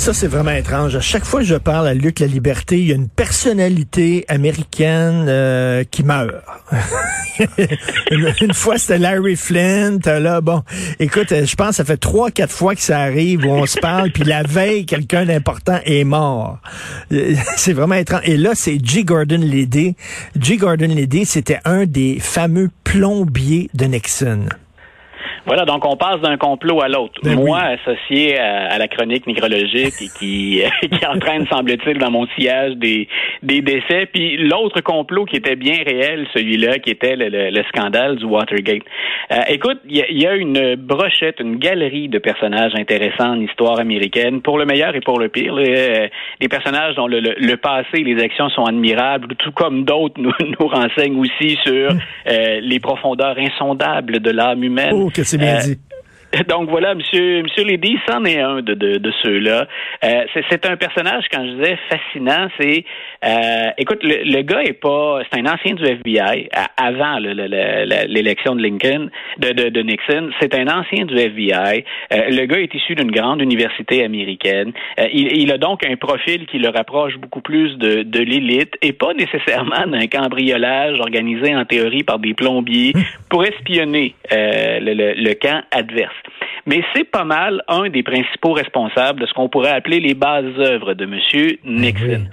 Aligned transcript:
Ça, 0.00 0.14
c'est 0.14 0.28
vraiment 0.28 0.52
étrange. 0.52 0.96
À 0.96 1.02
chaque 1.02 1.26
fois 1.26 1.40
que 1.40 1.46
je 1.46 1.56
parle 1.56 1.86
à 1.86 1.92
Luc 1.92 2.20
La 2.20 2.26
Liberté, 2.26 2.78
il 2.78 2.86
y 2.86 2.92
a 2.92 2.94
une 2.94 3.10
personnalité 3.10 4.24
américaine 4.28 5.26
euh, 5.28 5.84
qui 5.84 6.04
meurt. 6.04 6.30
une, 8.10 8.54
fois, 8.54 8.78
c'était 8.78 8.96
Larry 8.96 9.36
Flint. 9.36 9.98
Là, 10.06 10.40
bon, 10.40 10.62
écoute, 11.00 11.28
je 11.44 11.54
pense 11.54 11.68
que 11.68 11.74
ça 11.74 11.84
fait 11.84 11.98
trois, 11.98 12.30
quatre 12.30 12.50
fois 12.50 12.74
que 12.74 12.80
ça 12.80 12.98
arrive 12.98 13.44
où 13.44 13.50
on 13.50 13.66
se 13.66 13.78
parle, 13.78 14.10
puis 14.10 14.24
la 14.24 14.42
veille, 14.42 14.86
quelqu'un 14.86 15.26
d'important 15.26 15.80
est 15.84 16.04
mort. 16.04 16.60
C'est 17.56 17.74
vraiment 17.74 17.96
étrange. 17.96 18.22
Et 18.24 18.38
là, 18.38 18.52
c'est 18.54 18.78
G. 18.82 19.04
Gordon 19.04 19.40
Liddy. 19.42 19.96
G. 20.40 20.56
Gordon 20.56 20.88
Liddy, 20.88 21.26
c'était 21.26 21.60
un 21.66 21.84
des 21.84 22.18
fameux 22.20 22.70
plombiers 22.84 23.68
de 23.74 23.84
Nixon. 23.84 24.46
Voilà, 25.46 25.64
donc 25.64 25.84
on 25.86 25.96
passe 25.96 26.20
d'un 26.20 26.36
complot 26.36 26.80
à 26.82 26.88
l'autre. 26.88 27.20
Ben 27.22 27.34
Moi, 27.34 27.58
associé 27.58 28.38
à, 28.38 28.78
la 28.78 28.88
chronique 28.88 29.26
nécrologique 29.26 29.94
et 30.00 30.08
qui, 30.18 30.62
qui 30.82 31.06
entraîne, 31.06 31.46
semble-t-il, 31.46 31.98
dans 31.98 32.10
mon 32.10 32.26
sillage 32.28 32.74
des, 32.74 33.08
des 33.42 33.62
décès, 33.62 34.06
puis 34.12 34.36
l'autre 34.36 34.80
complot 34.80 35.24
qui 35.24 35.36
était 35.36 35.56
bien 35.56 35.76
réel, 35.84 36.26
celui-là, 36.34 36.78
qui 36.78 36.90
était 36.90 37.16
le, 37.16 37.62
scandale 37.68 38.16
du 38.16 38.24
Watergate. 38.24 38.82
Euh, 39.32 39.40
écoute, 39.48 39.78
il 39.88 39.96
y, 39.96 40.26
a 40.26 40.34
une 40.34 40.74
brochette, 40.76 41.40
une 41.40 41.56
galerie 41.56 42.08
de 42.08 42.18
personnages 42.18 42.72
intéressants 42.74 43.30
en 43.30 43.40
histoire 43.40 43.78
américaine, 43.78 44.42
pour 44.42 44.58
le 44.58 44.64
meilleur 44.64 44.94
et 44.94 45.00
pour 45.00 45.18
le 45.18 45.28
pire. 45.28 45.54
Euh, 45.56 46.08
des 46.40 46.48
personnages 46.48 46.94
dont 46.96 47.06
le, 47.06 47.20
le, 47.20 47.56
passé 47.56 47.98
et 47.98 48.04
les 48.04 48.22
actions 48.22 48.48
sont 48.50 48.64
admirables, 48.64 49.34
tout 49.36 49.52
comme 49.52 49.84
d'autres 49.84 50.14
nous, 50.20 50.32
nous 50.40 50.66
renseignent 50.66 51.18
aussi 51.18 51.58
sur 51.64 51.90
euh, 52.28 52.60
les 52.60 52.80
profondeurs 52.80 53.36
insondables 53.38 54.20
de 54.20 54.30
l'âme 54.30 54.62
humaine. 54.62 54.92
Oh, 54.92 55.10
c'est 55.30 55.38
bien 55.38 55.58
euh, 55.58 55.62
dit. 55.62 55.78
Donc 56.48 56.70
voilà, 56.70 56.94
Monsieur 56.94 57.42
Monsieur 57.42 57.64
Lady, 57.64 57.98
c'en 58.08 58.24
est 58.24 58.38
un 58.38 58.62
de, 58.62 58.74
de, 58.74 58.98
de 58.98 59.12
ceux-là. 59.22 59.66
Euh, 60.04 60.24
c'est 60.48 60.64
un 60.64 60.76
personnage, 60.76 61.24
quand 61.32 61.44
je 61.44 61.52
disais 61.54 61.78
fascinant, 61.88 62.48
c'est 62.58 62.84
euh, 63.24 63.70
écoute, 63.78 63.98
le, 64.02 64.42
gars 64.42 64.62
est 64.62 64.80
pas, 64.80 65.20
c'est 65.30 65.40
un 65.40 65.52
ancien 65.52 65.74
du 65.74 65.84
FBI 65.84 66.48
avant 66.76 67.18
l'élection 67.18 68.54
de 68.54 68.62
Lincoln, 68.62 69.10
de, 69.38 69.50
de, 69.50 69.68
de 69.68 69.82
Nixon. 69.82 70.30
C'est 70.40 70.54
un 70.54 70.68
ancien 70.68 71.04
du 71.04 71.16
FBI. 71.16 71.84
Euh, 72.12 72.30
le 72.30 72.46
gars 72.46 72.60
est 72.60 72.72
issu 72.74 72.94
d'une 72.94 73.10
grande 73.10 73.42
université 73.42 74.04
américaine. 74.04 74.72
Euh, 74.98 75.08
il, 75.12 75.36
il, 75.36 75.52
a 75.52 75.58
donc 75.58 75.84
un 75.84 75.96
profil 75.96 76.46
qui 76.46 76.58
le 76.58 76.68
rapproche 76.68 77.16
beaucoup 77.16 77.40
plus 77.40 77.76
de, 77.76 78.02
de 78.02 78.20
l'élite 78.20 78.74
et 78.82 78.92
pas 78.92 79.12
nécessairement 79.14 79.86
d'un 79.86 80.06
cambriolage 80.06 80.98
organisé 81.00 81.54
en 81.54 81.64
théorie 81.64 82.04
par 82.04 82.18
des 82.20 82.34
plombiers 82.34 82.92
pour 83.28 83.44
espionner 83.44 84.14
le, 84.30 84.94
le, 84.94 85.14
le 85.14 85.34
camp 85.34 85.62
adverse. 85.72 86.14
Mais 86.66 86.82
c'est 86.94 87.04
pas 87.04 87.24
mal 87.24 87.62
un 87.68 87.88
des 87.88 88.02
principaux 88.02 88.52
responsables 88.52 89.20
de 89.20 89.26
ce 89.26 89.32
qu'on 89.32 89.48
pourrait 89.48 89.70
appeler 89.70 90.00
les 90.00 90.14
bases 90.14 90.58
œuvres 90.58 90.94
de 90.94 91.04
M. 91.04 91.56
Nixon. 91.64 92.26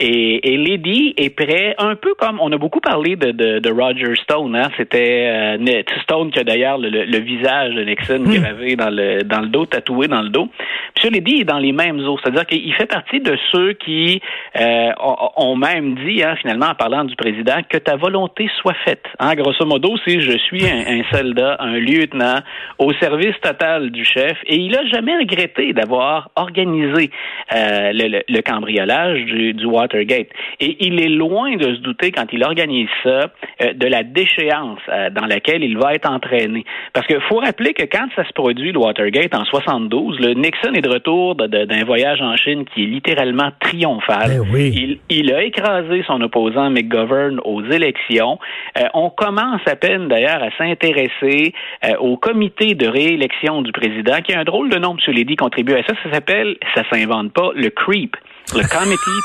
Et, 0.00 0.54
et 0.54 0.56
Lady 0.56 1.14
est 1.16 1.30
prêt, 1.30 1.74
un 1.78 1.96
peu 1.96 2.14
comme 2.14 2.38
on 2.40 2.52
a 2.52 2.56
beaucoup 2.56 2.80
parlé 2.80 3.16
de, 3.16 3.32
de, 3.32 3.58
de 3.58 3.70
Roger 3.70 4.14
Stone. 4.22 4.54
Hein? 4.54 4.70
C'était 4.76 5.58
euh, 5.58 5.82
Stone 6.02 6.30
qui 6.30 6.38
a 6.38 6.44
d'ailleurs 6.44 6.78
le, 6.78 6.88
le, 6.88 7.18
visage 7.18 7.74
de 7.74 7.82
Nixon 7.82 8.20
hmm. 8.20 8.34
gravé 8.34 8.76
dans 8.76 8.90
le 8.90 9.24
dans 9.24 9.40
le 9.40 9.48
dos, 9.48 9.66
tatoué 9.66 10.06
dans 10.06 10.22
le 10.22 10.28
dos. 10.28 10.48
Monsieur 10.96 11.10
Lady 11.10 11.40
est 11.40 11.44
dans 11.44 11.58
les 11.58 11.72
mêmes 11.72 12.00
eaux, 12.00 12.18
c'est-à-dire 12.22 12.46
qu'il 12.46 12.72
fait 12.74 12.86
partie 12.86 13.20
de 13.20 13.36
ceux 13.52 13.72
qui 13.74 14.20
euh, 14.58 14.90
ont 15.36 15.56
même 15.56 15.94
dit, 16.04 16.22
hein, 16.22 16.34
finalement, 16.40 16.66
en 16.66 16.74
parlant 16.74 17.04
du 17.04 17.14
président, 17.16 17.60
que 17.68 17.78
ta 17.78 17.96
volonté 17.96 18.48
soit 18.60 18.76
faite. 18.84 19.04
Hein? 19.18 19.34
Grosso 19.34 19.64
modo, 19.64 19.96
si 20.06 20.20
je 20.20 20.36
suis 20.38 20.64
un, 20.66 21.00
un, 21.00 21.02
soldat, 21.12 21.56
un 21.60 21.78
lieutenant 21.78 22.40
au 22.78 22.92
service 22.94 23.34
total 23.42 23.90
du 23.90 24.04
chef, 24.04 24.36
et 24.46 24.56
il 24.56 24.76
a 24.76 24.84
jamais 24.86 25.16
regretté 25.16 25.72
d'avoir 25.72 26.30
organisé 26.36 27.10
euh, 27.54 27.92
le, 27.92 28.22
le, 28.28 28.42
cambriolage 28.42 29.24
du, 29.24 29.52
du 29.52 29.66
et 29.94 30.76
il 30.80 31.00
est 31.00 31.08
loin 31.08 31.56
de 31.56 31.74
se 31.74 31.80
douter, 31.80 32.10
quand 32.10 32.26
il 32.32 32.44
organise 32.44 32.88
ça, 33.02 33.30
euh, 33.62 33.72
de 33.72 33.86
la 33.86 34.02
déchéance 34.02 34.80
euh, 34.88 35.10
dans 35.10 35.26
laquelle 35.26 35.62
il 35.62 35.78
va 35.78 35.94
être 35.94 36.10
entraîné. 36.10 36.64
Parce 36.92 37.06
qu'il 37.06 37.20
faut 37.28 37.38
rappeler 37.38 37.74
que 37.74 37.84
quand 37.84 38.06
ça 38.16 38.26
se 38.26 38.32
produit, 38.32 38.72
le 38.72 38.78
Watergate, 38.78 39.34
en 39.34 39.44
72, 39.44 40.18
le 40.20 40.34
Nixon 40.34 40.74
est 40.74 40.80
de 40.80 40.88
retour 40.88 41.34
d'un 41.36 41.84
voyage 41.84 42.20
en 42.20 42.36
Chine 42.36 42.64
qui 42.74 42.84
est 42.84 42.86
littéralement 42.86 43.50
triomphal. 43.60 44.42
Eh 44.54 44.98
il, 45.10 45.32
a 45.32 45.42
écrasé 45.42 46.02
son 46.06 46.20
opposant 46.20 46.70
McGovern 46.70 47.40
aux 47.44 47.62
élections. 47.64 48.38
Euh, 48.78 48.84
on 48.94 49.10
commence 49.10 49.60
à 49.66 49.76
peine, 49.76 50.08
d'ailleurs, 50.08 50.42
à 50.42 50.50
s'intéresser 50.56 51.52
au 52.00 52.16
comité 52.16 52.74
de 52.74 52.86
réélection 52.86 53.62
du 53.62 53.72
président, 53.72 54.20
qui 54.20 54.32
a 54.32 54.40
un 54.40 54.44
drôle 54.44 54.70
de 54.70 54.78
nom, 54.78 54.96
M. 54.96 55.14
Ledy 55.14 55.36
contribue 55.36 55.74
à 55.74 55.82
ça. 55.82 55.94
Ça 56.02 56.12
s'appelle, 56.12 56.56
ça 56.74 56.82
s'invente 56.90 57.32
pas, 57.32 57.50
le 57.54 57.70
CREEP 57.70 58.16
le 58.54 58.66
committee, 58.68 59.20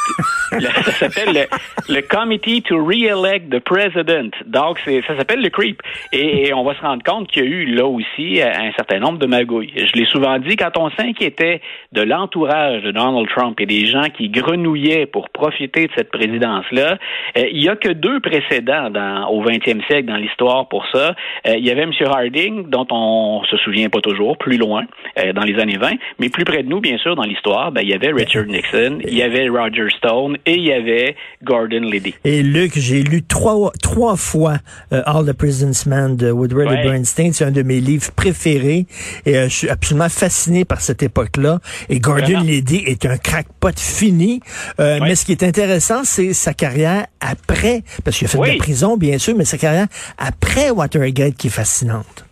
ça 0.85 0.91
s'appelle 0.91 1.47
le, 1.89 2.01
Committee 2.01 2.61
to 2.61 2.77
Re-elect 2.77 3.49
the 3.49 3.59
President. 3.59 4.31
Donc, 4.45 4.79
ça 4.79 5.17
s'appelle 5.17 5.41
le 5.41 5.49
CREEP. 5.49 5.81
Et, 6.11 6.53
on 6.53 6.63
va 6.63 6.75
se 6.75 6.81
rendre 6.81 7.03
compte 7.03 7.29
qu'il 7.29 7.43
y 7.43 7.45
a 7.45 7.49
eu 7.49 7.65
là 7.65 7.85
aussi 7.85 8.41
un 8.41 8.71
certain 8.73 8.99
nombre 8.99 9.19
de 9.19 9.25
magouilles. 9.25 9.71
Je 9.75 9.91
l'ai 9.93 10.05
souvent 10.05 10.37
dit, 10.39 10.55
quand 10.55 10.77
on 10.77 10.89
s'inquiétait 10.91 11.61
de 11.91 12.01
l'entourage 12.01 12.83
de 12.83 12.91
Donald 12.91 13.27
Trump 13.29 13.59
et 13.59 13.65
des 13.65 13.85
gens 13.85 14.09
qui 14.15 14.29
grenouillaient 14.29 15.05
pour 15.05 15.29
profiter 15.29 15.87
de 15.87 15.91
cette 15.95 16.11
présidence-là, 16.11 16.97
euh, 17.37 17.45
il 17.51 17.63
y 17.63 17.69
a 17.69 17.75
que 17.75 17.89
deux 17.89 18.19
précédents 18.19 18.89
dans, 18.89 19.27
au 19.29 19.43
20e 19.43 19.85
siècle 19.87 20.05
dans 20.05 20.17
l'histoire 20.17 20.67
pour 20.67 20.85
ça. 20.91 21.15
Euh, 21.47 21.55
il 21.57 21.65
y 21.65 21.71
avait 21.71 21.83
M. 21.83 21.91
Harding, 22.05 22.69
dont 22.69 22.87
on 22.91 23.43
se 23.49 23.57
souvient 23.57 23.89
pas 23.89 24.01
toujours, 24.01 24.37
plus 24.37 24.57
loin, 24.57 24.83
euh, 25.19 25.33
dans 25.33 25.43
les 25.43 25.59
années 25.59 25.77
20, 25.77 25.93
mais 26.19 26.29
plus 26.29 26.45
près 26.45 26.63
de 26.63 26.69
nous, 26.69 26.81
bien 26.81 26.97
sûr, 26.97 27.15
dans 27.15 27.23
l'histoire, 27.23 27.71
ben, 27.71 27.81
il 27.81 27.89
y 27.89 27.93
avait 27.93 28.11
Richard 28.11 28.45
Nixon 28.45 28.99
il 29.13 29.19
y 29.19 29.21
avait 29.21 29.47
Roger 29.47 29.89
Stone 29.95 30.37
et 30.47 30.55
il 30.55 30.63
y 30.63 30.73
avait 30.73 31.15
Gordon 31.43 31.81
Liddy. 31.81 32.15
Et 32.23 32.41
Luc, 32.41 32.71
j'ai 32.75 33.03
lu 33.03 33.21
trois, 33.21 33.71
trois 33.79 34.15
fois 34.15 34.57
euh, 34.91 35.03
All 35.05 35.23
the 35.23 35.33
President's 35.33 35.85
Men 35.85 36.15
de 36.17 36.31
Woodward 36.31 36.73
et 36.73 36.81
Bernstein. 36.81 37.31
C'est 37.31 37.45
un 37.45 37.51
de 37.51 37.61
mes 37.61 37.79
livres 37.79 38.09
préférés 38.15 38.87
et 39.27 39.37
euh, 39.37 39.43
je 39.43 39.53
suis 39.53 39.69
absolument 39.69 40.09
fasciné 40.09 40.65
par 40.65 40.81
cette 40.81 41.03
époque-là. 41.03 41.59
Et 41.89 41.99
Gordon 41.99 42.39
Liddy 42.39 42.83
est 42.87 43.05
un 43.05 43.17
crackpot 43.17 43.77
fini. 43.77 44.39
Euh, 44.79 44.97
mais 44.99 45.13
ce 45.15 45.25
qui 45.25 45.31
est 45.31 45.43
intéressant, 45.43 46.03
c'est 46.03 46.33
sa 46.33 46.55
carrière 46.55 47.05
après, 47.21 47.83
parce 48.03 48.17
qu'il 48.17 48.25
a 48.25 48.29
fait 48.29 48.39
de 48.39 48.45
la 48.45 48.55
prison, 48.55 48.97
bien 48.97 49.19
sûr, 49.19 49.35
mais 49.37 49.45
sa 49.45 49.59
carrière 49.59 49.87
après 50.17 50.71
Watergate 50.71 51.35
qui 51.35 51.47
est 51.47 51.51
fascinante. 51.51 52.25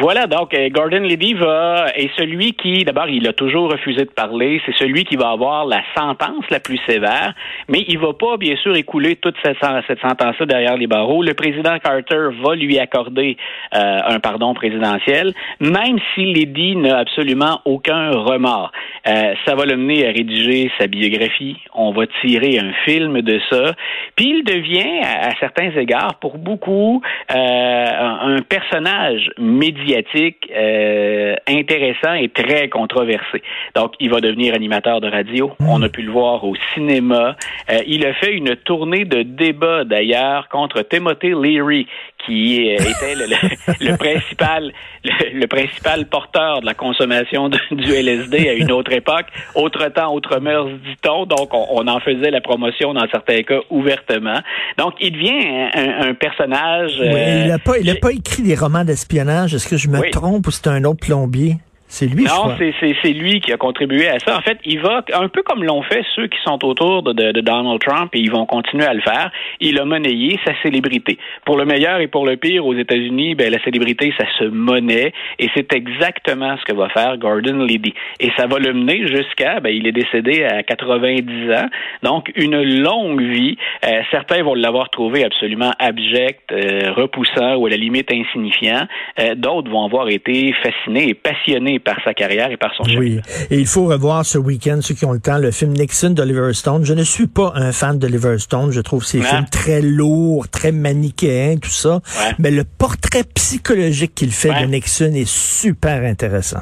Voilà, 0.00 0.26
donc 0.26 0.52
euh, 0.54 0.70
Gordon 0.70 1.02
Levy 1.02 1.34
va 1.34 1.86
est 1.94 2.10
celui 2.16 2.54
qui, 2.54 2.82
d'abord, 2.82 3.08
il 3.08 3.28
a 3.28 3.32
toujours 3.32 3.70
refusé 3.70 4.04
de 4.04 4.10
parler. 4.10 4.60
C'est 4.66 4.74
celui 4.74 5.04
qui 5.04 5.14
va 5.14 5.30
avoir 5.30 5.66
la 5.66 5.82
sentence 5.96 6.44
la 6.50 6.58
plus 6.58 6.80
sévère, 6.84 7.32
mais 7.68 7.84
il 7.86 8.00
va 8.00 8.12
pas, 8.12 8.36
bien 8.36 8.56
sûr, 8.56 8.74
écouler 8.74 9.14
toute 9.14 9.36
cette, 9.44 9.56
cette 9.86 10.00
sentence-là 10.00 10.46
derrière 10.46 10.76
les 10.76 10.88
barreaux. 10.88 11.22
Le 11.22 11.34
président 11.34 11.78
Carter 11.78 12.30
va 12.42 12.56
lui 12.56 12.76
accorder 12.80 13.36
euh, 13.72 14.00
un 14.04 14.18
pardon 14.18 14.52
présidentiel, 14.52 15.32
même 15.60 15.98
si 16.14 16.24
Levy 16.24 16.74
n'a 16.74 16.98
absolument 16.98 17.60
aucun 17.64 18.10
remords. 18.10 18.72
Euh, 19.06 19.34
ça 19.46 19.54
va 19.54 19.64
le 19.64 19.76
mener 19.76 20.08
à 20.08 20.10
rédiger 20.10 20.72
sa 20.76 20.88
biographie. 20.88 21.56
On 21.72 21.92
va 21.92 22.08
tirer 22.20 22.58
un 22.58 22.72
film 22.84 23.22
de 23.22 23.40
ça. 23.48 23.76
Puis 24.16 24.38
il 24.38 24.44
devient, 24.44 25.04
à, 25.04 25.30
certains 25.38 25.70
égards, 25.76 26.16
pour 26.20 26.38
beaucoup, 26.38 27.00
un 27.28 28.42
personnage 28.48 29.30
médiatique 29.38 29.83
euh, 29.92 31.34
intéressant 31.48 32.14
et 32.14 32.28
très 32.28 32.68
controversé. 32.68 33.42
Donc, 33.74 33.94
il 34.00 34.10
va 34.10 34.20
devenir 34.20 34.54
animateur 34.54 35.00
de 35.00 35.08
radio. 35.08 35.52
Hmm. 35.60 35.68
On 35.68 35.82
a 35.82 35.88
pu 35.88 36.02
le 36.02 36.12
voir 36.12 36.44
au 36.44 36.54
cinéma. 36.74 37.36
Euh, 37.70 37.80
il 37.86 38.06
a 38.06 38.14
fait 38.14 38.32
une 38.32 38.56
tournée 38.56 39.04
de 39.04 39.22
débat, 39.22 39.84
d'ailleurs, 39.84 40.48
contre 40.48 40.82
Timothy 40.82 41.32
Leary, 41.34 41.86
qui 42.26 42.70
était 42.70 43.14
le, 43.14 43.96
principal 43.96 44.72
le, 45.04 45.46
principal 45.46 46.06
porteur 46.06 46.60
de 46.60 46.66
la 46.66 46.74
consommation 46.74 47.48
du 47.48 47.92
LSD 47.92 48.48
à 48.48 48.52
une 48.54 48.72
autre 48.72 48.92
époque, 48.92 49.26
autre 49.54 49.86
temps, 49.88 50.14
autre 50.14 50.38
mœurs, 50.40 50.68
dit-on. 50.68 51.26
Donc, 51.26 51.52
on, 51.52 51.86
en 51.86 52.00
faisait 52.00 52.30
la 52.30 52.40
promotion 52.40 52.94
dans 52.94 53.06
certains 53.10 53.42
cas 53.42 53.60
ouvertement. 53.70 54.40
Donc, 54.78 54.94
il 55.00 55.12
devient 55.12 55.68
un, 55.74 56.14
personnage. 56.14 56.92
il 56.98 57.48
n'a 57.48 57.58
pas, 57.58 57.78
il 57.78 57.90
a 57.90 57.96
pas 57.96 58.12
écrit 58.12 58.42
des 58.42 58.54
romans 58.54 58.84
d'espionnage. 58.84 59.54
Est-ce 59.54 59.68
que 59.68 59.76
je 59.76 59.88
me 59.88 60.10
trompe 60.10 60.46
ou 60.46 60.50
c'est 60.50 60.68
un 60.68 60.84
autre 60.84 61.00
plombier? 61.00 61.56
C'est 61.86 62.06
lui, 62.06 62.24
Non, 62.24 62.56
c'est, 62.58 62.74
c'est, 62.80 63.12
lui 63.12 63.40
qui 63.40 63.52
a 63.52 63.56
contribué 63.56 64.08
à 64.08 64.18
ça. 64.18 64.36
En 64.36 64.40
fait, 64.40 64.58
il 64.64 64.80
va, 64.80 65.04
un 65.12 65.28
peu 65.28 65.42
comme 65.42 65.62
l'ont 65.62 65.82
fait 65.82 66.02
ceux 66.16 66.26
qui 66.26 66.38
sont 66.42 66.64
autour 66.64 67.02
de, 67.02 67.12
de, 67.12 67.40
Donald 67.40 67.80
Trump, 67.80 68.10
et 68.14 68.18
ils 68.18 68.30
vont 68.30 68.46
continuer 68.46 68.86
à 68.86 68.94
le 68.94 69.02
faire, 69.02 69.30
il 69.60 69.78
a 69.78 69.84
monnayé 69.84 70.38
sa 70.44 70.52
célébrité. 70.62 71.18
Pour 71.44 71.56
le 71.56 71.66
meilleur 71.66 72.00
et 72.00 72.08
pour 72.08 72.26
le 72.26 72.36
pire, 72.36 72.66
aux 72.66 72.74
États-Unis, 72.74 73.34
ben, 73.34 73.50
la 73.50 73.62
célébrité, 73.62 74.12
ça 74.18 74.24
se 74.38 74.44
monnaie, 74.44 75.12
et 75.38 75.48
c'est 75.54 75.72
exactement 75.72 76.56
ce 76.56 76.64
que 76.64 76.76
va 76.76 76.88
faire 76.88 77.16
Gordon 77.18 77.64
Liddy. 77.64 77.94
Et 78.18 78.30
ça 78.36 78.46
va 78.46 78.58
le 78.58 78.72
mener 78.72 79.06
jusqu'à, 79.06 79.60
ben, 79.60 79.70
il 79.70 79.86
est 79.86 79.92
décédé 79.92 80.44
à 80.44 80.62
90 80.62 81.52
ans, 81.52 81.68
donc 82.02 82.32
une 82.34 82.60
longue 82.82 83.22
vie. 83.22 83.56
Euh, 83.84 84.00
certains 84.10 84.42
vont 84.42 84.54
l'avoir 84.54 84.88
trouvé 84.90 85.24
absolument 85.24 85.72
abject, 85.78 86.50
euh, 86.50 86.92
repoussant 86.92 87.56
ou 87.56 87.66
à 87.66 87.70
la 87.70 87.76
limite 87.76 88.10
insignifiant. 88.10 88.86
Euh, 89.20 89.34
d'autres 89.34 89.70
vont 89.70 89.84
avoir 89.84 90.08
été 90.08 90.54
fascinés 90.62 91.10
et 91.10 91.14
passionnés 91.14 91.73
par 91.78 91.96
sa 92.04 92.14
carrière 92.14 92.50
et 92.50 92.56
par 92.56 92.74
son 92.74 92.84
chef. 92.84 92.98
Oui, 92.98 93.20
et 93.50 93.58
il 93.58 93.66
faut 93.66 93.86
revoir 93.86 94.24
ce 94.24 94.38
week-end, 94.38 94.78
ceux 94.80 94.94
qui 94.94 95.04
ont 95.04 95.12
le 95.12 95.20
temps, 95.20 95.38
le 95.38 95.50
film 95.50 95.72
Nixon 95.72 96.10
d'Oliver 96.10 96.52
Stone. 96.52 96.84
Je 96.84 96.94
ne 96.94 97.04
suis 97.04 97.26
pas 97.26 97.52
un 97.54 97.72
fan 97.72 97.98
d'Oliver 97.98 98.38
Stone. 98.38 98.70
Je 98.70 98.80
trouve 98.80 99.04
ces 99.04 99.20
films 99.20 99.46
très 99.50 99.80
lourds, 99.80 100.48
très 100.48 100.72
manichéens, 100.72 101.56
tout 101.56 101.70
ça. 101.70 102.00
Mais 102.38 102.50
le 102.50 102.64
portrait 102.64 103.24
psychologique 103.34 104.14
qu'il 104.14 104.32
fait 104.32 104.60
de 104.60 104.66
Nixon 104.66 105.12
est 105.14 105.28
super 105.28 106.02
intéressant 106.04 106.60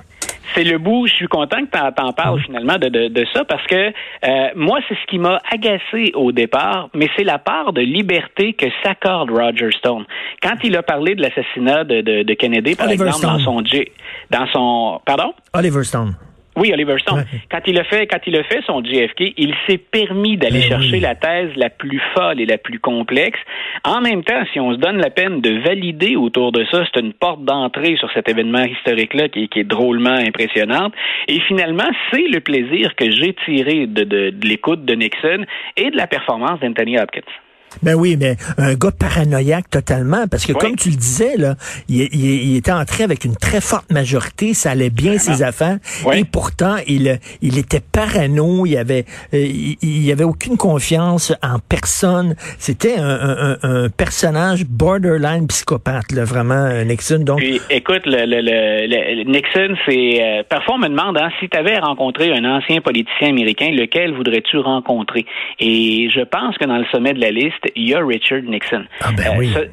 c'est 0.55 0.65
le 0.65 0.79
bout. 0.79 1.07
Je 1.07 1.15
suis 1.15 1.29
content 1.29 1.65
que 1.65 1.71
tu 1.71 2.03
en, 2.03 2.13
parles 2.13 2.41
finalement 2.43 2.79
de, 2.79 2.89
de, 2.89 3.27
ça 3.33 3.45
parce 3.45 3.67
que 3.67 3.75
euh, 3.75 4.49
moi, 4.55 4.81
c'est 4.89 4.95
ce 4.95 5.07
qui 5.07 5.19
m'a 5.19 5.41
agacé 5.51 6.13
au 6.15 6.33
départ, 6.33 6.89
mais 6.95 7.09
c'est 7.17 7.25
la 7.25 7.39
part 7.39 7.73
de 7.73 7.81
liberté 7.81 8.53
que 8.55 8.67
s'accorde 8.83 9.31
Roger 9.31 9.71
Stone. 9.79 10.05
Quand 10.43 10.57
il 10.65 10.77
a 10.77 10.83
parlé 10.83 11.15
de 11.15 11.23
l'assassinat 11.23 11.85
de, 11.85 12.01
de, 12.23 12.35
Kennedy, 12.35 12.75
par 12.75 12.91
exemple, 12.91 13.23
dans 13.23 13.39
son 13.39 13.63
dans 14.31 14.47
son 14.53 15.01
pardon? 15.05 15.35
Oliver 15.55 15.85
Stone. 15.85 16.15
Oui, 16.57 16.71
Oliver 16.73 16.99
Stone. 16.99 17.25
Quand 17.51 17.61
il 17.67 17.79
a 17.79 17.85
fait, 17.85 18.07
quand 18.07 18.19
il 18.27 18.37
a 18.37 18.45
fait 18.45 18.61
son 18.67 18.85
JFK, 18.85 19.33
il 19.39 19.55
s'est 19.67 19.79
permis 19.79 20.37
d'aller 20.37 20.61
ben 20.61 20.69
chercher 20.69 21.01
la 21.01 21.15
thèse 21.15 21.51
la 21.57 21.71
plus 21.71 22.01
folle 22.15 22.41
et 22.41 22.47
la 22.47 22.59
plus 22.59 22.79
complexe. 22.79 23.39
En 23.85 24.01
même 24.03 24.23
temps, 24.23 24.43
si 24.53 24.61
on 24.61 24.73
se 24.73 24.79
donne 24.79 24.99
la 24.99 25.11
peine 25.11 25.41
de 25.41 25.61
valider 25.63 26.15
autour 26.17 26.53
de 26.53 26.65
ça, 26.71 26.85
c'est 26.85 27.01
une 27.01 27.15
porte 27.15 27.45
d'entrée 27.45 27.97
sur 27.97 28.11
cet 28.13 28.29
événement 28.29 28.65
historique-là 28.65 29.29
qui, 29.29 29.49
est 29.55 29.65
drôlement 29.65 30.11
impressionnante. 30.11 30.93
Et 31.29 31.41
finalement, 31.41 31.89
c'est 32.13 32.29
le 32.29 32.41
plaisir 32.41 32.95
que 32.97 33.11
j'ai 33.11 33.35
tiré 33.47 33.87
de, 33.87 34.05
de 34.05 34.47
l'écoute 34.47 34.85
de 34.85 34.95
Nixon 34.95 35.45
et 35.77 35.91
de 35.91 35.97
la 35.97 36.07
performance 36.07 36.61
d'Anthony 36.61 36.99
Hopkins. 36.99 37.23
Ben 37.83 37.95
oui, 37.95 38.17
mais 38.19 38.37
un 38.59 38.75
gars 38.75 38.91
paranoïaque 38.91 39.71
totalement, 39.71 40.27
parce 40.29 40.47
que 40.47 40.53
comme 40.53 40.77
tu 40.77 40.91
le 40.91 40.97
disais, 40.97 41.37
là, 41.37 41.55
il, 41.89 42.57
était 42.57 42.73
entré 42.73 43.05
avec 43.05 43.25
une 43.25 43.37
très 43.37 43.61
forte 43.61 43.91
majorité, 43.91 44.55
ça 44.55 44.71
allait 44.73 44.91
bien 44.91 45.19
ses 45.19 45.43
affaires, 45.43 45.79
et 46.13 46.25
pourtant 46.25 46.77
il, 46.87 47.19
il 47.41 47.59
était 47.59 47.81
parano, 47.81 48.67
il 48.67 48.77
avait, 48.77 49.05
euh, 49.35 49.47
il, 49.83 50.11
avait 50.11 50.25
aucune 50.25 50.57
confiance 50.57 51.33
en 51.43 51.59
personne. 51.59 52.35
C'était 52.59 52.97
un, 52.99 53.89
personnage 53.97 54.65
borderline 54.65 55.47
psychopathe, 55.47 56.13
là, 56.13 56.25
vraiment 56.25 56.69
Nixon. 56.85 57.21
Donc, 57.21 57.39
Puis, 57.39 57.61
écoute, 57.71 58.03
le, 58.07 58.25
le, 58.27 59.25
Nixon, 59.25 59.77
c'est 59.87 60.23
euh, 60.23 60.43
parfois 60.49 60.75
on 60.75 60.79
me 60.79 60.89
demande 60.89 61.17
hein, 61.19 61.31
si 61.41 61.49
tu 61.49 61.57
avais 61.57 61.79
rencontré 61.79 62.33
un 62.33 62.45
ancien 62.45 62.81
politicien 62.81 63.29
américain, 63.29 63.71
lequel 63.71 64.15
voudrais-tu 64.15 64.59
rencontrer? 64.59 65.27
Et 65.59 66.09
je 66.11 66.21
pense 66.21 66.57
que 66.59 66.65
dans 66.65 66.79
le 66.79 66.87
sommet 66.93 67.13
de 67.13 67.21
la 67.21 67.31
liste 67.31 67.62
il 67.75 67.88
y 67.88 67.94
a 67.94 68.05
Richard 68.05 68.43
Nixon. 68.43 68.85
Ah 69.00 69.12
ben 69.17 69.37
oui. 69.38 69.53
Euh, 69.56 69.67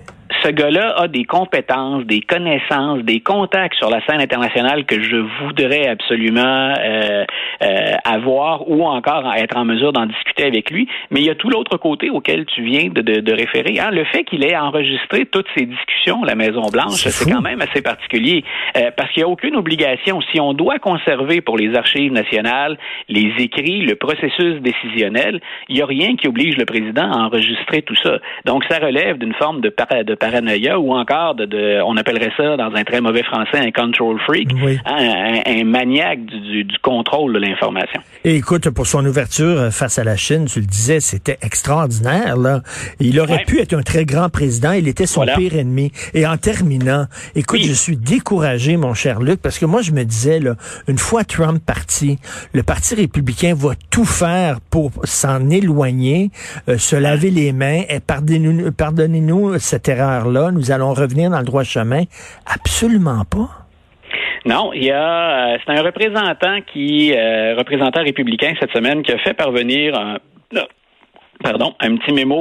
ce 0.44 0.50
gars-là 0.50 0.96
a 0.98 1.08
des 1.08 1.26
compétences, 1.26 2.04
des 2.06 2.22
connaissances, 2.22 3.00
des 3.04 3.20
contacts 3.20 3.76
sur 3.76 3.90
la 3.90 4.06
scène 4.06 4.22
internationale 4.22 4.86
que 4.86 5.02
je 5.02 5.18
voudrais 5.44 5.88
absolument 5.88 6.74
euh, 6.80 7.26
euh, 7.64 7.94
avoir 8.06 8.70
ou 8.70 8.86
encore 8.86 9.32
être 9.36 9.58
en 9.58 9.66
mesure 9.66 9.94
d'en 9.94 10.06
discuter 10.06 10.46
avec 10.46 10.70
lui. 10.72 10.88
Mais 11.12 11.22
il 11.22 11.26
y 11.26 11.30
a 11.30 11.36
tout 11.36 11.50
l'autre 11.50 11.78
côté 11.78 12.10
auquel 12.10 12.46
tu 12.46 12.64
viens 12.64 12.90
de, 12.90 13.02
de, 13.02 13.22
de 13.22 13.34
référer. 13.34 13.80
Hein? 13.80 13.90
Le 13.92 14.04
fait 14.06 14.24
qu'il 14.24 14.44
ait 14.44 14.58
enregistré 14.58 15.26
toutes 15.26 15.48
ces 15.56 15.66
discussions, 15.66 16.24
la 16.24 16.36
Maison 16.36 16.64
Blanche, 16.72 16.94
c'est 16.94 17.30
quand 17.30 17.42
même 17.42 17.62
assez 17.62 17.82
particulier 17.82 18.44
euh, 18.78 18.92
parce 18.96 19.12
qu'il 19.12 19.22
n'y 19.22 19.30
a 19.30 19.30
aucune 19.30 19.56
obligation. 19.56 20.22
Si 20.32 20.40
on 20.40 20.54
doit 20.54 20.80
conserver 20.80 21.42
pour 21.42 21.58
les 21.58 21.76
archives 21.76 22.12
nationales 22.12 22.78
les 23.08 23.34
écrits, 23.40 23.82
le 23.82 23.96
processus 23.96 24.62
décisionnel, 24.62 25.42
il 25.68 25.76
n'y 25.76 25.82
a 25.82 25.86
rien 25.86 26.16
qui 26.16 26.28
oblige 26.28 26.58
le 26.58 26.66
président 26.66 27.12
à 27.12 27.18
enregistrer 27.26 27.82
tout 27.82 27.96
ça. 27.96 28.20
Donc 28.46 28.64
ça 28.70 28.80
relève 28.80 29.18
d'une 29.18 29.34
forme 29.34 29.62
de, 29.62 29.74
de 30.04 30.16
paranoïa 30.30 30.80
ou 30.80 30.94
encore 30.94 31.36
de, 31.36 31.82
on 31.86 31.98
appellerait 31.98 32.32
ça 32.38 32.58
dans 32.58 32.74
un 32.74 32.84
très 32.84 33.02
mauvais 33.02 33.24
français 33.24 33.58
un 33.58 33.72
control 33.72 34.20
freak, 34.26 34.50
hein, 34.86 35.42
un, 35.46 35.64
maniaque 35.64 36.26
du, 36.26 36.68
contrôle 36.82 37.34
de 37.34 37.40
l'information. 37.40 38.02
Et 38.24 38.36
écoute, 38.36 38.70
pour 38.70 38.88
son 38.88 39.06
ouverture 39.06 39.60
euh, 39.60 39.72
face 39.72 40.00
à 40.00 40.04
la 40.04 40.16
Chine, 40.16 40.46
tu 40.46 40.60
le 40.60 40.66
disais, 40.66 41.00
c'était 41.00 41.38
extraordinaire. 41.42 42.38
Là. 42.38 42.62
Il 43.00 43.20
aurait 43.20 43.44
pu 43.46 43.60
être 43.60 43.74
un 43.74 43.82
très 43.82 44.06
grand 44.06 44.30
président, 44.30 44.72
il 44.72 44.88
était 44.88 45.06
son 45.06 45.26
pire 45.26 45.56
ennemi. 45.56 45.92
Et 46.14 46.26
en 46.26 46.38
terminant, 46.38 47.06
écoute, 47.36 47.62
je 47.62 47.74
suis 47.74 47.98
découragé, 47.98 48.78
mon 48.78 48.94
cher 48.94 49.20
Luc, 49.20 49.42
parce 49.42 49.60
que 49.60 49.66
moi, 49.66 49.82
je 49.82 49.92
me 49.92 50.04
disais, 50.04 50.40
là, 50.40 50.56
une 50.88 50.98
fois 50.98 51.24
Trump 51.24 51.62
parti, 51.66 52.18
le 52.54 52.64
Parti 52.64 52.96
républicain 52.96 53.54
va 53.56 53.72
tout 53.90 54.06
faire 54.06 54.60
pour 54.70 54.92
s'en 55.04 55.50
éloigner, 55.50 56.32
euh, 56.68 56.78
se 56.78 56.96
laver 56.96 57.32
les 57.32 57.52
mains, 57.52 57.84
et 57.90 58.00
pardonnez-nous 58.00 58.72
pardonnez 58.72 59.22
cette 59.60 59.88
erreur 59.90 60.19
là 60.28 60.52
nous 60.52 60.72
allons 60.72 60.94
revenir 60.94 61.30
dans 61.30 61.40
le 61.40 61.46
droit 61.46 61.64
chemin. 61.64 62.04
Absolument 62.46 63.24
pas. 63.26 63.50
Non, 64.46 64.72
il 64.74 64.86
y 64.86 64.92
a, 64.92 65.54
euh, 65.54 65.58
c'est 65.66 65.78
un 65.78 65.84
représentant 65.84 66.60
qui, 66.74 67.14
euh, 67.14 67.56
représentant 67.58 68.02
républicain 68.02 68.54
cette 68.60 68.72
semaine, 68.72 69.04
qui 69.04 69.12
a 69.12 69.18
fait 69.20 69.34
parvenir 69.34 69.98
un, 69.98 70.18
pardon, 71.42 71.74
un 71.80 71.96
petit 71.96 72.14
mémo 72.14 72.36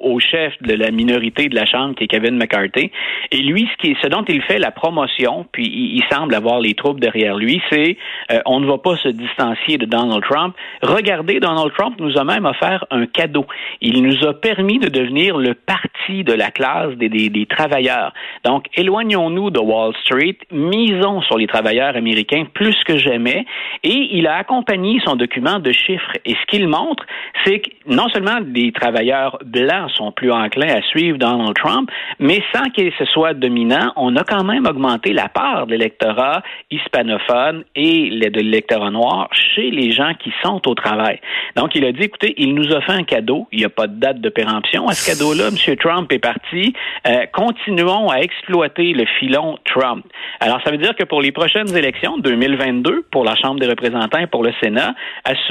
au, 0.00 0.18
chef 0.20 0.54
de 0.62 0.74
la 0.74 0.90
minorité 0.90 1.48
de 1.48 1.54
la 1.54 1.66
Chambre, 1.66 1.94
qui 1.94 2.04
est 2.04 2.06
Kevin 2.06 2.36
McCarthy. 2.36 2.90
Et 3.32 3.38
lui, 3.38 3.68
ce, 3.72 3.76
qui, 3.78 3.96
ce 4.00 4.06
dont 4.06 4.24
il 4.28 4.42
fait 4.42 4.58
la 4.58 4.70
promotion, 4.70 5.46
puis 5.52 5.66
il, 5.66 6.02
semble 6.10 6.34
avoir 6.34 6.60
les 6.60 6.74
troupes 6.74 7.00
derrière 7.00 7.36
lui, 7.36 7.60
c'est 7.70 7.96
euh, 8.30 8.40
on 8.46 8.60
ne 8.60 8.66
va 8.66 8.78
pas 8.78 8.96
se 8.96 9.08
distancier 9.08 9.78
de 9.78 9.86
Donald 9.86 10.22
Trump. 10.22 10.54
Regardez, 10.82 11.40
Donald 11.40 11.72
Trump 11.76 11.96
nous 11.98 12.16
a 12.16 12.24
même 12.24 12.44
offert 12.44 12.84
un 12.90 13.06
cadeau. 13.06 13.46
Il 13.80 14.02
nous 14.02 14.24
a 14.24 14.34
permis 14.34 14.78
de 14.78 14.88
devenir 14.88 15.36
le 15.38 15.54
parti 15.54 16.22
de 16.22 16.32
la 16.32 16.50
classe 16.50 16.94
des, 16.96 17.08
des, 17.08 17.30
des 17.30 17.46
travailleurs. 17.46 18.12
Donc, 18.44 18.66
éloignons-nous 18.74 19.50
de 19.50 19.58
Wall 19.58 19.94
Street, 20.04 20.36
misons 20.52 21.22
sur 21.22 21.38
les 21.38 21.46
travailleurs 21.46 21.96
américains 21.96 22.44
plus 22.52 22.76
que 22.84 22.98
jamais. 22.98 23.46
Et 23.82 24.08
il 24.12 24.26
a 24.26 24.36
accompagné 24.36 25.00
son 25.04 25.16
document 25.16 25.58
de 25.58 25.72
chiffres. 25.72 26.12
Et 26.24 26.34
ce 26.34 26.46
qu'il 26.46 26.68
montre, 26.68 27.04
c'est 27.44 27.60
que 27.60 27.70
non 27.86 28.08
seulement 28.08 28.40
des 28.44 28.72
travailleurs 28.72 29.38
blancs 29.44 29.90
sont 29.90 30.12
plus 30.12 30.30
enclins 30.30 30.74
à 30.74 30.82
suivre 30.82 31.18
Donald 31.18 31.54
Trump, 31.54 31.90
mais 32.18 32.42
sans 32.54 32.70
qu'il 32.70 32.92
se 32.98 33.04
soit 33.06 33.34
dominant, 33.34 33.92
on 33.96 34.14
a 34.16 34.24
quand 34.24 34.44
même 34.44 34.66
augmenté 34.66 35.12
la 35.12 35.28
part 35.28 35.66
de 35.66 35.72
l'électorat 35.72 36.42
hispanophone 36.70 37.64
et 37.74 38.10
de 38.10 38.40
l'électorat 38.40 38.90
noir 38.90 39.28
chez 39.32 39.70
les 39.70 39.92
gens 39.92 40.12
qui 40.18 40.32
sont 40.42 40.60
au 40.68 40.74
travail. 40.74 41.20
Donc, 41.56 41.74
il 41.74 41.84
a 41.84 41.92
dit, 41.92 42.02
écoutez, 42.02 42.34
il 42.38 42.54
nous 42.54 42.72
a 42.74 42.80
fait 42.80 42.92
un 42.92 43.04
cadeau. 43.04 43.46
Il 43.52 43.58
n'y 43.58 43.64
a 43.64 43.68
pas 43.68 43.86
de 43.86 43.98
date 43.98 44.20
de 44.20 44.28
péremption 44.28 44.86
à 44.88 44.92
ce 44.92 45.10
cadeau-là. 45.10 45.48
M. 45.48 45.76
Trump 45.76 46.12
est 46.12 46.18
parti. 46.18 46.74
Euh, 47.06 47.26
continuons 47.32 48.08
à 48.10 48.18
exploiter 48.18 48.92
le 48.92 49.04
filon 49.18 49.58
Trump. 49.64 50.04
Alors, 50.40 50.60
ça 50.64 50.70
veut 50.70 50.78
dire 50.78 50.94
que 50.96 51.04
pour 51.04 51.20
les 51.20 51.32
prochaines 51.32 51.74
élections, 51.76 52.18
2022, 52.18 53.06
pour 53.10 53.24
la 53.24 53.34
Chambre 53.36 53.60
des 53.60 53.66
représentants 53.66 54.18
et 54.18 54.26
pour 54.26 54.42
le 54.42 54.52
Sénat, 54.62 54.94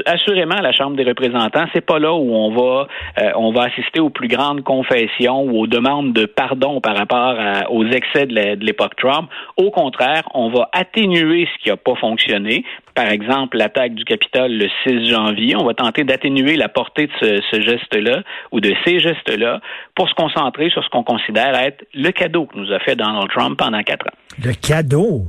assurément, 0.05 0.59
la 0.61 0.71
Chambre 0.71 0.95
des 0.95 1.03
représentants, 1.03 1.65
c'est 1.73 1.85
pas 1.85 1.99
là 1.99 2.13
où 2.13 2.33
on 2.33 2.51
va 2.51 2.82
euh, 3.19 3.31
on 3.35 3.51
va 3.51 3.63
assister 3.63 3.99
aux 3.99 4.09
plus 4.09 4.27
grandes 4.27 4.63
confessions 4.63 5.43
ou 5.43 5.61
aux 5.61 5.67
demandes 5.67 6.13
de 6.13 6.25
pardon 6.25 6.81
par 6.81 6.95
rapport 6.95 7.35
aux 7.69 7.85
excès 7.85 8.25
de 8.25 8.63
l'époque 8.63 8.95
Trump. 8.97 9.29
Au 9.57 9.71
contraire, 9.71 10.23
on 10.33 10.49
va 10.49 10.69
atténuer 10.73 11.47
ce 11.53 11.63
qui 11.63 11.69
n'a 11.69 11.77
pas 11.77 11.95
fonctionné. 11.95 12.63
Par 12.95 13.07
exemple, 13.07 13.57
l'attaque 13.57 13.95
du 13.95 14.05
Capitole 14.05 14.51
le 14.51 14.69
6 14.83 15.09
janvier. 15.09 15.55
On 15.55 15.65
va 15.65 15.73
tenter 15.73 16.03
d'atténuer 16.03 16.55
la 16.55 16.69
portée 16.69 17.07
de 17.07 17.41
ce, 17.51 17.61
geste-là 17.61 18.23
ou 18.51 18.59
de 18.59 18.73
ces 18.85 18.99
gestes-là 18.99 19.61
pour 19.95 20.09
se 20.09 20.13
concentrer 20.13 20.69
sur 20.69 20.83
ce 20.83 20.89
qu'on 20.89 21.03
considère 21.03 21.55
être 21.55 21.85
le 21.93 22.11
cadeau 22.11 22.45
que 22.45 22.57
nous 22.57 22.71
a 22.71 22.79
fait 22.79 22.95
Donald 22.95 23.29
Trump 23.29 23.57
pendant 23.57 23.81
quatre 23.81 24.05
ans. 24.07 24.17
Le 24.43 24.53
cadeau? 24.53 25.23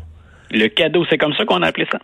Le 0.50 0.68
cadeau, 0.68 1.04
c'est 1.08 1.18
comme 1.18 1.34
ça 1.34 1.44
qu'on 1.44 1.62
a 1.62 1.68
appelé 1.68 1.86
ça. 1.90 1.98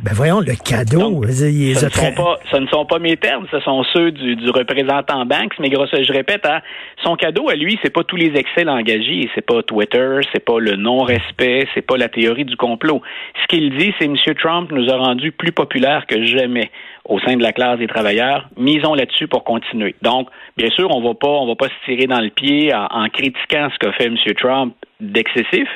Ben 0.00 0.12
voyons, 0.14 0.38
le 0.38 0.54
cadeau. 0.54 1.24
ce, 1.26 1.86
ne 1.86 1.90
sont 1.90 2.12
pas, 2.12 2.38
ce 2.52 2.56
ne 2.56 2.66
sont 2.68 2.84
pas 2.84 3.00
mes 3.00 3.16
termes, 3.16 3.46
ce 3.50 3.58
sont 3.58 3.82
ceux 3.92 4.12
du, 4.12 4.36
du 4.36 4.48
représentant 4.50 5.26
Banks, 5.26 5.54
mais 5.58 5.70
grosso, 5.70 5.96
je 6.00 6.12
répète, 6.12 6.46
hein, 6.46 6.60
son 7.02 7.16
cadeau 7.16 7.48
à 7.48 7.56
lui, 7.56 7.80
c'est 7.82 7.92
pas 7.92 8.04
tous 8.04 8.14
les 8.14 8.32
excès 8.36 8.62
langagiers, 8.62 9.28
c'est 9.34 9.44
pas 9.44 9.60
Twitter, 9.64 10.20
c'est 10.32 10.44
pas 10.44 10.60
le 10.60 10.76
non-respect, 10.76 11.66
c'est 11.74 11.82
pas 11.82 11.96
la 11.96 12.08
théorie 12.08 12.44
du 12.44 12.56
complot. 12.56 13.02
Ce 13.42 13.46
qu'il 13.48 13.76
dit, 13.76 13.92
c'est 13.98 14.04
M. 14.04 14.14
Trump 14.40 14.70
nous 14.70 14.88
a 14.88 14.96
rendus 14.96 15.32
plus 15.32 15.50
populaires 15.50 16.06
que 16.06 16.24
jamais 16.24 16.70
au 17.04 17.18
sein 17.18 17.36
de 17.36 17.42
la 17.42 17.52
classe 17.52 17.80
des 17.80 17.88
travailleurs. 17.88 18.48
Misons 18.56 18.94
là-dessus 18.94 19.26
pour 19.26 19.42
continuer. 19.42 19.96
Donc, 20.02 20.28
bien 20.56 20.70
sûr, 20.70 20.94
on 20.94 21.00
va 21.00 21.14
pas, 21.14 21.26
on 21.26 21.46
va 21.48 21.56
pas 21.56 21.68
se 21.68 21.84
tirer 21.86 22.06
dans 22.06 22.20
le 22.20 22.30
pied 22.30 22.72
en, 22.72 22.86
en 22.86 23.08
critiquant 23.08 23.68
ce 23.72 23.78
qu'a 23.80 23.92
fait 23.94 24.06
M. 24.06 24.16
Trump 24.36 24.74
d'excessif 25.00 25.68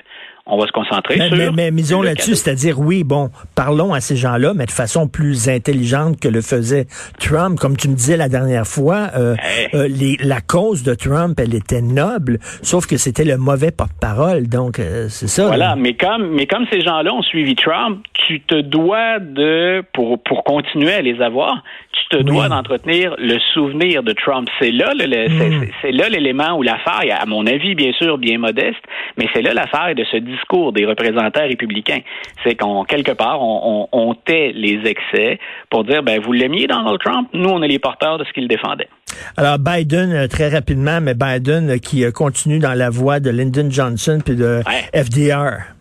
on 0.47 0.59
va 0.59 0.67
se 0.67 0.73
concentrer 0.73 1.17
mais, 1.19 1.29
sur. 1.29 1.37
Mais, 1.37 1.51
mais 1.51 1.71
misons 1.71 2.03
là-dessus, 2.03 2.35
c'est-à-dire, 2.35 2.81
oui, 2.81 3.05
bon, 3.05 3.31
parlons 3.55 3.93
à 3.95 4.01
ces 4.01 4.17
gens-là, 4.17 4.55
mais 4.55 4.67
de 4.67 4.73
façon 4.73 5.07
plus 5.07 5.49
intelligente 5.49 6.19
que 6.21 6.29
le 6.29 6.41
faisait 6.41 6.87
Trump. 7.21 7.59
Comme 7.61 7.77
tu 7.77 7.89
me 7.89 7.95
disais 7.95 8.17
la 8.17 8.29
dernière 8.29 8.67
fois, 8.67 9.11
euh, 9.17 9.37
hey. 9.41 9.69
euh, 9.75 9.89
les, 9.89 10.17
la 10.21 10.41
cause 10.41 10.83
de 10.83 10.95
Trump, 10.95 11.39
elle 11.39 11.55
était 11.55 11.81
noble, 11.83 12.39
sauf 12.63 12.87
que 12.87 12.97
c'était 12.97 13.25
le 13.25 13.37
mauvais 13.37 13.71
porte-parole. 13.71 14.49
Donc, 14.49 14.79
euh, 14.79 15.07
c'est 15.09 15.29
ça. 15.29 15.47
Voilà, 15.47 15.69
là. 15.69 15.77
mais 15.77 15.95
comme, 15.95 16.35
mais 16.35 16.47
comme 16.47 16.67
ces 16.73 16.81
gens-là 16.81 17.15
ont 17.15 17.23
suivi 17.23 17.55
Trump, 17.55 18.01
tu 18.27 18.41
te 18.41 18.61
dois 18.61 19.21
de, 19.21 19.85
pour, 19.93 20.21
pour 20.23 20.43
continuer 20.45 20.93
à 20.93 21.03
les 21.03 21.21
avoir, 21.21 21.63
tu 21.93 22.17
te 22.17 22.23
dois 22.23 22.49
d'entretenir 22.49 23.15
le 23.19 23.39
souvenir 23.55 24.03
de 24.03 24.13
Trump. 24.13 24.49
C'est 24.59 24.73
là, 24.73 24.93
le, 24.95 25.07
le 25.07 25.29
mm. 25.29 25.67
c'est 25.83 25.93
là 25.93 26.09
l'élément 26.09 26.57
où 26.57 26.63
la 26.63 26.79
faille, 26.79 27.11
à 27.11 27.27
mon 27.27 27.47
avis, 27.47 27.75
bien 27.75 27.93
sûr, 27.93 28.19
bien 28.19 28.39
modeste, 28.39 28.83
mais 29.17 29.29
c'est 29.33 29.43
là 29.43 29.55
la 29.55 29.67
faille 29.67 29.95
de 29.95 30.05
ce 30.11 30.17
discours 30.33 30.73
des 30.73 30.85
représentants 30.85 31.47
républicains. 31.47 32.01
C'est 32.45 32.55
qu'on, 32.55 32.85
quelque 32.85 33.13
part, 33.13 33.41
on, 33.43 33.89
on, 33.93 34.11
on, 34.11 34.15
tait 34.15 34.53
les 34.55 34.81
excès 34.85 35.39
pour 35.71 35.85
dire, 35.85 36.03
ben, 36.03 36.21
vous 36.21 36.33
l'aimiez 36.33 36.67
Donald 36.67 36.99
Trump, 37.01 37.29
nous, 37.33 37.49
on 37.49 37.63
est 37.63 37.69
les 37.69 37.79
porteurs 37.79 38.19
de 38.19 38.25
ce 38.25 38.33
qu'il 38.33 38.49
défendait. 38.49 38.89
Alors, 39.37 39.59
Biden, 39.59 40.13
euh, 40.13 40.27
très 40.29 40.49
rapidement, 40.49 41.01
mais 41.01 41.15
Biden 41.15 41.71
euh, 41.71 41.79
qui 41.79 42.05
continue 42.13 42.59
dans 42.59 42.75
la 42.75 42.91
voie 42.91 43.21
de 43.21 43.31
Lyndon 43.31 43.69
Johnson 43.71 44.19
puis 44.25 44.37
de 44.37 44.63
ouais. 44.67 45.03
FDR. 45.03 45.73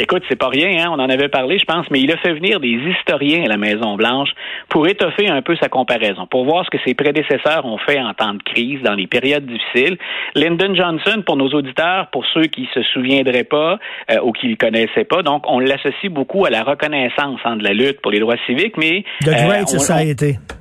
Écoute, 0.00 0.22
c'est 0.28 0.38
pas 0.38 0.48
rien, 0.48 0.70
hein? 0.78 0.90
on 0.92 1.00
en 1.00 1.08
avait 1.08 1.28
parlé, 1.28 1.58
je 1.58 1.64
pense, 1.64 1.86
mais 1.90 2.00
il 2.00 2.12
a 2.12 2.16
fait 2.18 2.32
venir 2.32 2.60
des 2.60 2.68
historiens 2.68 3.42
à 3.44 3.48
la 3.48 3.56
Maison-Blanche 3.56 4.30
pour 4.68 4.86
étoffer 4.86 5.28
un 5.28 5.42
peu 5.42 5.56
sa 5.56 5.68
comparaison, 5.68 6.24
pour 6.26 6.44
voir 6.44 6.64
ce 6.64 6.70
que 6.70 6.78
ses 6.86 6.94
prédécesseurs 6.94 7.64
ont 7.64 7.78
fait 7.78 8.00
en 8.00 8.14
temps 8.14 8.34
de 8.34 8.42
crise, 8.44 8.80
dans 8.82 8.94
les 8.94 9.08
périodes 9.08 9.44
difficiles. 9.44 9.98
Lyndon 10.36 10.72
Johnson, 10.74 11.22
pour 11.26 11.36
nos 11.36 11.48
auditeurs, 11.48 12.08
pour 12.12 12.24
ceux 12.32 12.44
qui 12.44 12.68
se 12.72 12.82
souviendraient 12.82 13.42
pas 13.42 13.80
euh, 14.12 14.20
ou 14.22 14.30
qui 14.30 14.46
le 14.46 14.56
connaissaient 14.56 15.04
pas, 15.04 15.22
donc 15.22 15.42
on 15.48 15.58
l'associe 15.58 16.12
beaucoup 16.12 16.46
à 16.46 16.50
la 16.50 16.62
reconnaissance 16.62 17.40
hein, 17.44 17.56
de 17.56 17.64
la 17.64 17.72
lutte 17.72 18.00
pour 18.00 18.12
les 18.12 18.20
droits 18.20 18.36
civiques, 18.46 18.76
mais... 18.76 19.04
The 19.22 19.30
Great 19.30 19.62
euh, 19.62 19.78
Society. 19.78 20.38
On, 20.38 20.57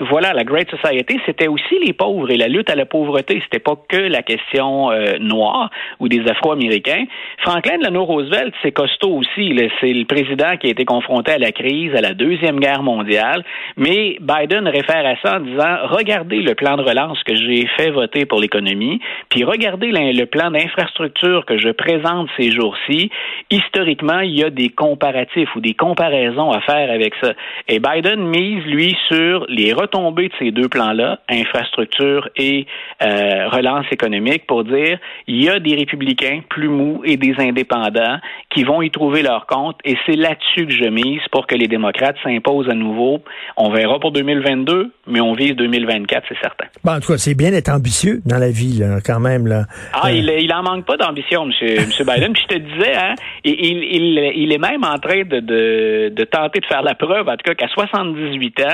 voilà, 0.00 0.32
la 0.32 0.44
Great 0.44 0.70
Society, 0.70 1.18
c'était 1.26 1.48
aussi 1.48 1.76
les 1.84 1.92
pauvres 1.92 2.30
et 2.30 2.36
la 2.36 2.46
lutte 2.46 2.70
à 2.70 2.76
la 2.76 2.86
pauvreté. 2.86 3.40
C'était 3.42 3.58
pas 3.58 3.76
que 3.88 3.96
la 3.96 4.22
question 4.22 4.92
euh, 4.92 5.18
noire 5.18 5.70
ou 5.98 6.08
des 6.08 6.20
Afro-Américains. 6.28 7.04
Franklin 7.38 7.78
Delano 7.78 8.04
Roosevelt, 8.04 8.54
c'est 8.62 8.72
costaud 8.72 9.16
aussi. 9.16 9.58
C'est 9.80 9.92
le 9.92 10.04
président 10.04 10.56
qui 10.56 10.68
a 10.68 10.70
été 10.70 10.84
confronté 10.84 11.32
à 11.32 11.38
la 11.38 11.50
crise, 11.50 11.94
à 11.96 12.00
la 12.00 12.14
deuxième 12.14 12.60
guerre 12.60 12.82
mondiale. 12.82 13.44
Mais 13.76 14.18
Biden 14.20 14.68
réfère 14.68 15.04
à 15.04 15.16
ça 15.22 15.38
en 15.38 15.40
disant 15.40 15.78
regardez 15.84 16.42
le 16.42 16.54
plan 16.54 16.76
de 16.76 16.82
relance 16.82 17.20
que 17.24 17.34
j'ai 17.34 17.66
fait 17.76 17.90
voter 17.90 18.24
pour 18.24 18.40
l'économie, 18.40 19.00
puis 19.30 19.44
regardez 19.44 19.90
le 19.90 20.24
plan 20.26 20.50
d'infrastructure 20.50 21.44
que 21.44 21.58
je 21.58 21.70
présente 21.70 22.28
ces 22.36 22.50
jours-ci. 22.52 23.10
Historiquement, 23.50 24.20
il 24.20 24.38
y 24.38 24.44
a 24.44 24.50
des 24.50 24.68
comparatifs 24.68 25.54
ou 25.56 25.60
des 25.60 25.74
comparaisons 25.74 26.50
à 26.52 26.60
faire 26.60 26.90
avec 26.90 27.14
ça. 27.20 27.32
Et 27.66 27.80
Biden 27.80 28.20
mise 28.20 28.64
lui 28.64 28.96
sur 29.08 29.44
les 29.48 29.72
retombées 29.88 30.28
de 30.28 30.34
ces 30.38 30.50
deux 30.50 30.68
plans-là, 30.68 31.20
infrastructure 31.28 32.28
et 32.36 32.66
euh, 33.02 33.48
relance 33.48 33.86
économique, 33.90 34.46
pour 34.46 34.64
dire 34.64 34.98
il 35.26 35.42
y 35.42 35.48
a 35.48 35.58
des 35.58 35.74
républicains 35.74 36.40
plus 36.48 36.68
mous 36.68 37.02
et 37.04 37.16
des 37.16 37.34
indépendants 37.38 38.18
qui 38.50 38.64
vont 38.64 38.82
y 38.82 38.90
trouver 38.90 39.22
leur 39.22 39.46
compte 39.46 39.76
et 39.84 39.96
c'est 40.06 40.16
là-dessus 40.16 40.66
que 40.66 40.72
je 40.72 40.88
mise 40.88 41.20
pour 41.30 41.46
que 41.46 41.54
les 41.54 41.68
démocrates 41.68 42.16
s'imposent 42.22 42.68
à 42.68 42.74
nouveau. 42.74 43.22
On 43.56 43.70
verra 43.70 43.98
pour 43.98 44.12
2022, 44.12 44.92
mais 45.06 45.20
on 45.20 45.32
vise 45.34 45.54
2024, 45.56 46.24
c'est 46.28 46.38
certain. 46.40 46.66
Bon, 46.84 46.92
en 46.92 47.00
tout 47.00 47.12
cas, 47.12 47.18
c'est 47.18 47.34
bien 47.34 47.50
d'être 47.50 47.70
ambitieux 47.70 48.20
dans 48.26 48.38
la 48.38 48.50
vie, 48.50 48.78
là, 48.78 48.98
quand 49.04 49.20
même. 49.20 49.46
Là. 49.46 49.64
Ah, 49.92 50.08
euh... 50.08 50.12
il, 50.12 50.30
il 50.40 50.52
en 50.52 50.62
manque 50.62 50.84
pas 50.84 50.96
d'ambition, 50.96 51.46
monsieur, 51.46 51.76
monsieur 51.86 52.04
Biden. 52.04 52.32
Puis 52.32 52.42
je 52.48 52.56
te 52.56 52.58
disais, 52.58 52.96
hein, 52.96 53.14
il, 53.44 53.54
il, 53.54 54.32
il, 54.36 54.52
est 54.52 54.58
même 54.58 54.84
en 54.84 54.98
train 54.98 55.22
de, 55.22 55.40
de, 55.40 56.12
de 56.14 56.24
tenter 56.24 56.60
de 56.60 56.66
faire 56.66 56.82
la 56.82 56.94
preuve, 56.94 57.28
en 57.28 57.36
tout 57.36 57.44
cas, 57.44 57.54
qu'à 57.54 57.68
78 57.68 58.60
ans, 58.60 58.64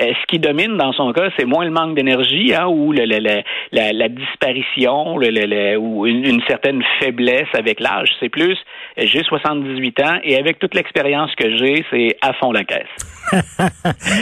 euh, 0.00 0.12
ce 0.20 0.26
qui 0.28 0.38
domine 0.38 0.59
dans 0.68 0.92
son 0.92 1.12
cas, 1.12 1.30
c'est 1.38 1.44
moins 1.44 1.64
le 1.64 1.70
manque 1.70 1.94
d'énergie 1.94 2.54
hein, 2.54 2.66
ou 2.66 2.92
le, 2.92 3.04
le, 3.04 3.18
le, 3.18 3.42
la, 3.72 3.92
la, 3.92 4.08
disparition 4.08 5.14
ou 5.14 6.06
une, 6.06 6.24
une, 6.24 6.40
certaine 6.46 6.82
faiblesse 7.00 7.48
avec 7.54 7.80
l'âge. 7.80 8.08
C'est 8.20 8.28
plus, 8.28 8.58
j'ai 8.96 9.22
78 9.22 10.00
ans 10.00 10.18
et 10.24 10.36
avec 10.38 10.58
toute 10.58 10.74
l'expérience 10.74 11.30
que 11.36 11.56
j'ai, 11.56 11.84
c'est 11.90 12.16
à 12.22 12.32
fond 12.34 12.52
la 12.52 12.64
caisse. 12.64 12.86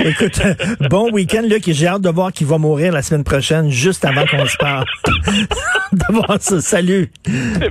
Écoute, 0.04 0.40
bon 0.90 1.10
week-end, 1.12 1.42
Luc, 1.48 1.66
et 1.68 1.72
j'ai 1.72 1.86
hâte 1.86 2.02
de 2.02 2.10
voir 2.10 2.32
qui 2.32 2.44
va 2.44 2.58
mourir 2.58 2.92
la 2.92 3.02
semaine 3.02 3.24
prochaine, 3.24 3.70
juste 3.70 4.04
avant 4.04 4.26
qu'on 4.26 4.46
se 4.46 4.56
parle. 4.58 4.84
D'abord. 5.92 6.36
Salut. 6.40 7.10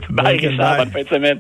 Bye, 0.09 0.37
Richard. 0.37 0.77
Bonne 0.77 0.91
fin 0.91 1.03
de 1.03 1.07
semaine. 1.07 1.39